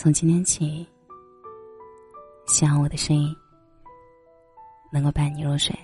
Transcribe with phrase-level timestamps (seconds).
[0.00, 0.86] 从今天起，
[2.46, 3.34] 希望我的声音
[4.92, 5.76] 能够伴你入睡。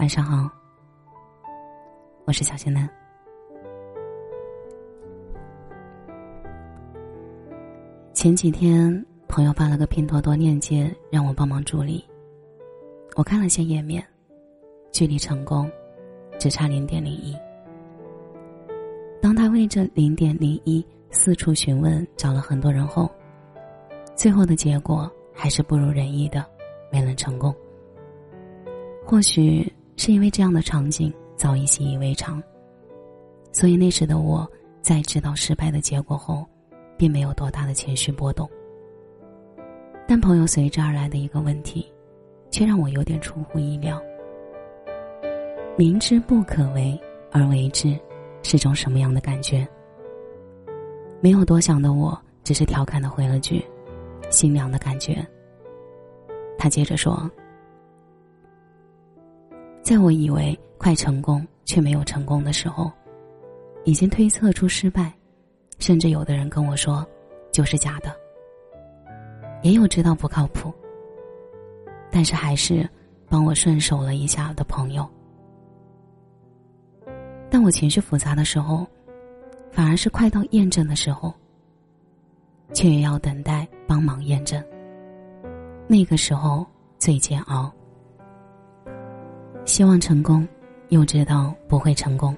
[0.00, 0.50] 晚上好，
[2.24, 2.90] 我是小仙男。
[8.12, 12.04] 前几天，朋友发了个拼多多链接，让我帮忙助力。
[13.14, 14.04] 我看了些页面，
[14.90, 15.70] 距离成功
[16.40, 17.36] 只差零点零一。
[19.20, 23.08] 当他为这零点零一四处询问，找了很多人后，
[24.16, 26.44] 最后的结果还是不如人意的，
[26.90, 27.54] 没能成功。
[29.04, 32.42] 或许是因为这样的场景早已习以为常，
[33.52, 36.46] 所以那时的我在知道失败的结果后，
[36.96, 38.48] 并没有多大的情绪波动。
[40.08, 41.86] 但朋友随之而来的一个问题，
[42.50, 44.02] 却让我有点出乎意料：
[45.76, 46.98] 明知不可为
[47.30, 47.96] 而为之。
[48.44, 49.64] 是种什么样的感觉？
[51.22, 53.64] 没有多想的我，只是调侃的回了句
[54.28, 55.24] ：“心凉的感觉。”
[56.58, 57.30] 他接着说
[59.82, 62.90] ：“在我以为快成功却没有成功的时候，
[63.84, 65.12] 已经推测出失败，
[65.78, 67.06] 甚至有的人跟我说
[67.52, 68.12] 就是假的，
[69.62, 70.74] 也有知道不靠谱，
[72.10, 72.84] 但是还是
[73.28, 75.08] 帮我顺手了一下的朋友。”
[77.48, 78.84] 当我情绪复杂的时候，
[79.72, 81.34] 反而是快到验证的时候，
[82.74, 84.62] 却也要等待帮忙验证。
[85.88, 86.64] 那个时候
[86.98, 87.72] 最煎熬，
[89.64, 90.46] 希望成功，
[90.90, 92.36] 又知道不会成功。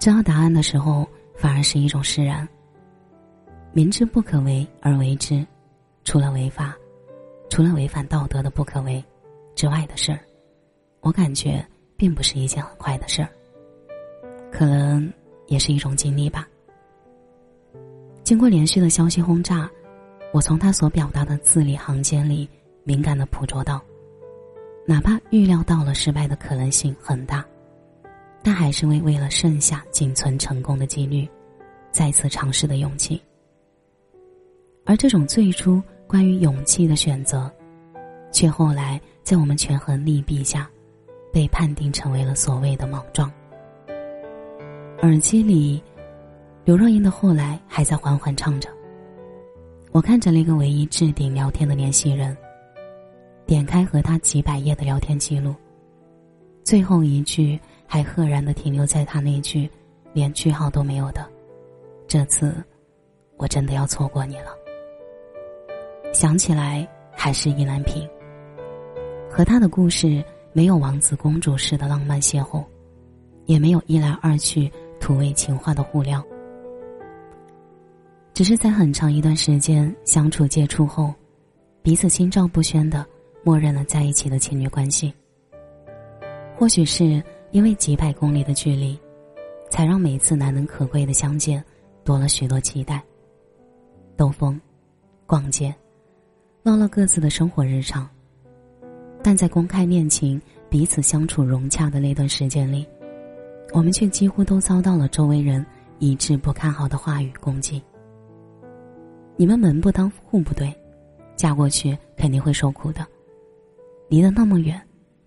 [0.00, 2.46] 知道答案的时候，反而是一种释然。
[3.72, 5.46] 明知不可为而为之，
[6.04, 6.76] 除了违法，
[7.48, 9.02] 除了违反道德的不可为
[9.54, 10.18] 之外的事儿，
[11.00, 11.64] 我感觉
[11.96, 13.28] 并不是一件很快的事儿。
[14.52, 15.12] 可能
[15.46, 16.48] 也是一种经历吧。
[18.22, 19.70] 经过连续的消息轰炸，
[20.32, 22.48] 我从他所表达的字里行间里
[22.82, 23.82] 敏感的捕捉到，
[24.86, 27.44] 哪怕预料到了失败的可能性很大，
[28.42, 31.28] 但还是为为了剩下仅存成功的几率，
[31.90, 33.22] 再次尝试的勇气。
[34.86, 37.50] 而这种最初关于勇气的选择，
[38.32, 40.70] 却后来在我们权衡利弊下，
[41.32, 43.30] 被判定成为了所谓的莽撞。
[45.04, 45.82] 耳机里，
[46.64, 48.70] 刘若英的《后来》还在缓缓唱着。
[49.92, 52.34] 我看着那个唯一置顶聊天的联系人，
[53.44, 55.54] 点开和他几百页的聊天记录，
[56.62, 59.68] 最后一句还赫然的停留在他那句
[60.14, 61.28] 连句号都没有的
[62.08, 62.54] ：“这次，
[63.36, 64.56] 我真的要错过你了。”
[66.14, 68.08] 想起来还是意难平。
[69.30, 72.64] 和他的故事没有王子公主式的浪漫邂逅，
[73.44, 74.72] 也没有一来二去。
[75.04, 76.24] 土味情话的互撩，
[78.32, 81.12] 只是在很长一段时间相处接触后，
[81.82, 83.04] 彼此心照不宣的
[83.42, 85.12] 默认了在一起的情侣关系。
[86.56, 88.98] 或许是因为几百公里的距离，
[89.68, 91.62] 才让每次难能可贵的相见
[92.02, 93.02] 多了许多期待。
[94.16, 94.58] 兜风，
[95.26, 95.74] 逛街，
[96.62, 98.08] 唠唠各自的生活日常。
[99.22, 100.40] 但在公开恋情、
[100.70, 102.86] 彼此相处融洽的那段时间里。
[103.74, 105.66] 我们却几乎都遭到了周围人
[105.98, 107.82] 一致不看好的话语攻击。
[109.36, 110.72] 你们门不当户不对，
[111.34, 113.04] 嫁过去肯定会受苦的。
[114.08, 114.80] 离得那么远，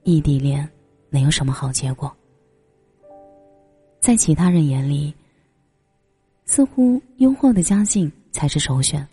[0.03, 0.67] 异地恋
[1.09, 2.09] 能有什么好结果？
[3.99, 5.13] 在其他人眼里，
[6.45, 9.05] 似乎优厚的家境才是首选，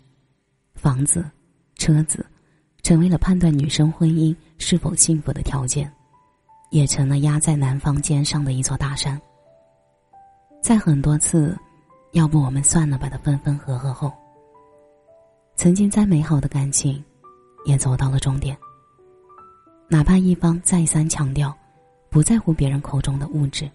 [0.75, 1.29] 房子、
[1.75, 2.25] 车子，
[2.83, 5.91] 成为了判断女生婚姻是否幸福的条件。
[6.75, 9.19] 也成了压在男方肩上的一座大山。
[10.61, 11.57] 在很多次
[12.11, 14.11] “要不我们算了吧”的分分合合后，
[15.55, 17.01] 曾经再美好的感情，
[17.63, 18.57] 也走到了终点。
[19.87, 21.55] 哪怕一方再三强调
[22.09, 23.71] 不在乎别人口中的物质，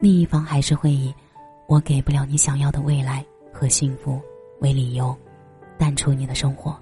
[0.00, 1.14] 另一方还是会以
[1.68, 4.18] “我给不了你想要的未来和幸福”
[4.62, 5.14] 为理由，
[5.76, 6.74] 淡出你的生活。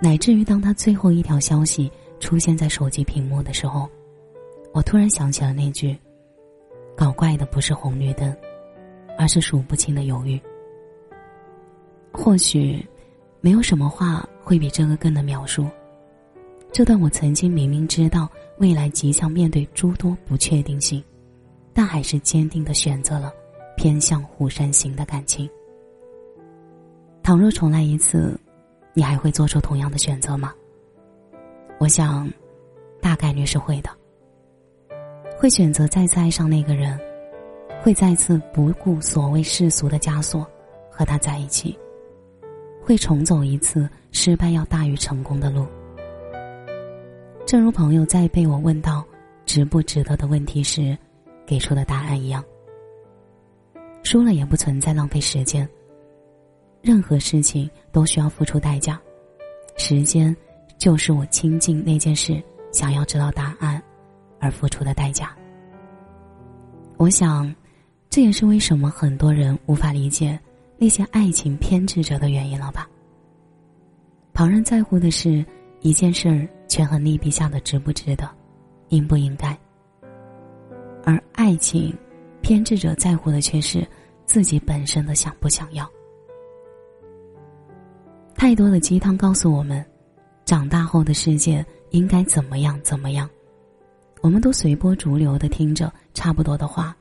[0.00, 1.92] 乃至于当他最后一条消息。
[2.20, 3.88] 出现在手机屏幕的时候，
[4.72, 5.98] 我突然想起了那句
[6.96, 8.36] ：“搞怪的不是红绿灯，
[9.18, 10.40] 而是数不清的犹豫。”
[12.12, 12.86] 或许，
[13.40, 15.66] 没有什么话会比这个更能描述
[16.72, 18.28] 这段我曾经明明知道
[18.58, 21.02] 未来即将面对诸多不确定性，
[21.72, 23.32] 但还是坚定的选择了
[23.76, 25.48] 偏向虎山行的感情。
[27.22, 28.38] 倘若重来一次，
[28.92, 30.52] 你还会做出同样的选择吗？
[31.80, 32.30] 我想，
[33.00, 33.88] 大概率是会的。
[35.38, 37.00] 会选择再次爱上那个人，
[37.80, 40.46] 会再次不顾所谓世俗的枷锁，
[40.90, 41.76] 和他在一起，
[42.82, 45.66] 会重走一次失败要大于成功的路。
[47.46, 49.02] 正如朋友在被我问到
[49.46, 50.94] 值不值得的问题时，
[51.46, 52.44] 给出的答案一样。
[54.02, 55.66] 输了也不存在浪费时间。
[56.82, 59.00] 任何事情都需要付出代价，
[59.78, 60.36] 时间
[60.80, 62.42] 就是我亲近那件事
[62.72, 63.80] 想要知道答案
[64.38, 65.36] 而付出的代价。
[66.96, 67.54] 我想，
[68.08, 70.40] 这也是为什么很多人无法理解
[70.78, 72.88] 那些爱情偏执者的原因了吧？
[74.32, 75.44] 旁人在乎的是
[75.80, 78.26] 一件事儿权衡利弊下的值不值得，
[78.88, 79.54] 应不应该，
[81.04, 81.94] 而爱情
[82.40, 83.86] 偏执者在乎的却是
[84.24, 85.86] 自己本身的想不想要。
[88.34, 89.84] 太多的鸡汤告诉我们，
[90.50, 93.30] 长大后的世界应该怎么样怎么样。
[94.20, 96.92] 我们都随波逐流的听着差不多的话，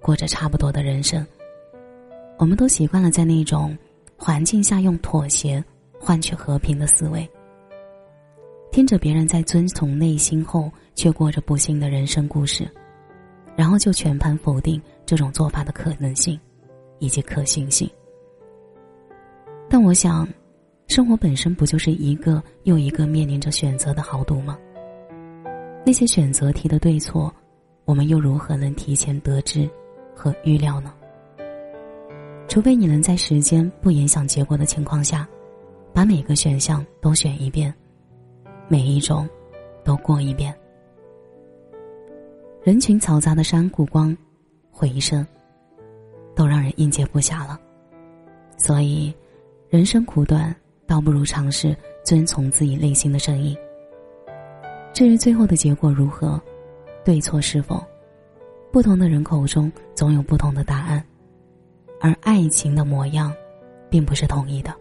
[0.00, 1.24] 过着差不多的人生。
[2.36, 3.78] 我们都习惯了在那种
[4.16, 5.64] 环境下用妥协
[6.00, 7.30] 换取和平的思维，
[8.72, 12.68] 听着别人在遵从内心后却过着不幸的人生故事，
[13.54, 16.36] 然后就全盘否定这种做法的可能性
[16.98, 17.88] 以及可行性。
[19.70, 20.28] 但我想，
[20.88, 24.58] 生活本身不就是一个又一个面临着选择的豪赌吗？
[25.84, 27.32] 那些选择题的对错，
[27.84, 29.68] 我们又如何能提前得知
[30.14, 30.94] 和预料呢？
[32.48, 35.28] 除非你能在时间不影响结果的情况下，
[35.92, 37.74] 把每个选项都选一遍，
[38.68, 39.28] 每一种
[39.84, 40.54] 都过一遍。
[42.62, 44.16] 人群嘈杂的山谷光，
[44.70, 45.26] 回声，
[46.34, 47.60] 都让人应接不暇了。
[48.56, 49.12] 所以，
[49.68, 50.54] 人生苦短，
[50.86, 53.56] 倒不如尝试遵从自己内心的声音。
[54.92, 56.40] 至于最后的结果如何，
[57.04, 57.84] 对错是否，
[58.72, 61.04] 不同的人口中总有不同的答案，
[62.00, 63.32] 而爱情的模样，
[63.90, 64.74] 并不是统一的，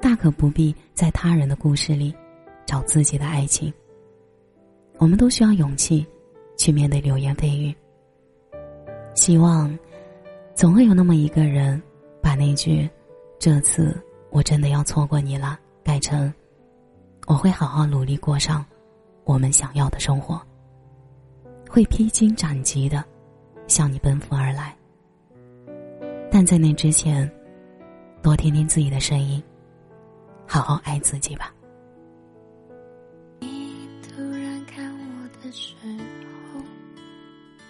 [0.00, 2.14] 大可不必在他人的故事里，
[2.66, 3.72] 找自己的爱情。
[4.98, 6.06] 我们都需要勇气，
[6.56, 7.74] 去面对流言蜚语。
[9.14, 9.78] 希望，
[10.54, 11.80] 总会有那么一个人，
[12.20, 12.88] 把那句
[13.38, 13.98] “这次
[14.30, 16.32] 我真的要错过你了”改成
[17.26, 18.64] “我会好好努力过上”。
[19.24, 20.40] 我们想要的生活，
[21.68, 23.04] 会披荆斩棘的
[23.68, 24.76] 向你奔赴而来。
[26.32, 27.30] 但在那之前，
[28.22, 29.40] 多听听自己的声音，
[30.48, 31.52] 好好爱自己吧。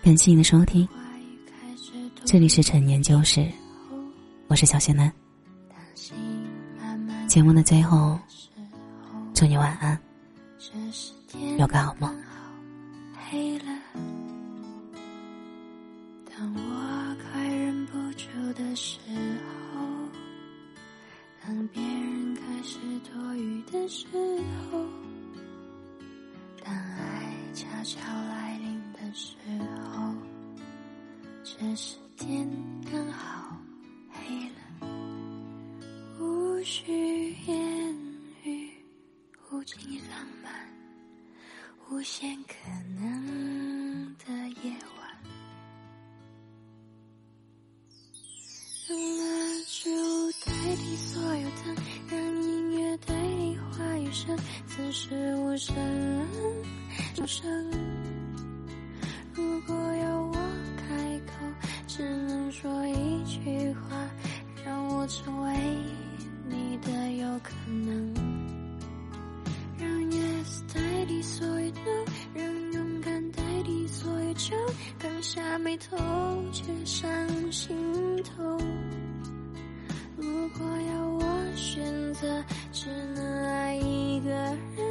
[0.02, 0.88] 感谢你的收听，
[2.24, 3.46] 这里是陈年旧事，
[4.48, 5.12] 我是小仙男。
[7.30, 8.18] 节目的最后，
[9.32, 9.96] 祝你晚安。
[11.58, 12.12] 有个好梦。
[13.30, 13.66] 黑了，
[16.28, 18.98] 当我快忍不住的时
[19.76, 19.80] 候，
[21.46, 24.08] 当别人开始多余的时
[24.72, 24.84] 候，
[26.64, 29.36] 当爱悄悄来临的时
[29.84, 30.12] 候，
[31.44, 32.50] 这时天
[32.90, 33.56] 刚好
[50.96, 55.74] 所有的，让音乐对你话语声，此时无声
[57.26, 57.70] 声。
[59.32, 60.32] 如果要我
[60.76, 61.32] 开口，
[61.86, 64.08] 只能说一句话，
[64.64, 65.56] 让我成为
[66.48, 68.14] 你的有可能。
[69.78, 72.04] 让 yes 代替所有 no，
[72.34, 74.54] 让勇敢代替所有酒
[74.98, 75.96] 刚下眉头
[76.52, 77.08] 却上
[77.50, 77.74] 心
[78.22, 78.49] 头。
[83.16, 84.89] 爱一个人。